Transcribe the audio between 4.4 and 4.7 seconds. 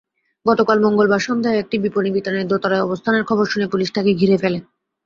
ফেলে।